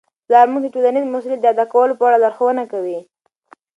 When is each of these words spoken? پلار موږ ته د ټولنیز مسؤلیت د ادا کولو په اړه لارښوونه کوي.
پلار 0.27 0.47
موږ 0.53 0.63
ته 0.65 0.69
د 0.71 0.73
ټولنیز 0.73 1.05
مسؤلیت 1.13 1.39
د 1.41 1.45
ادا 1.53 1.65
کولو 1.73 1.97
په 1.99 2.03
اړه 2.07 2.21
لارښوونه 2.23 2.63
کوي. 2.71 2.99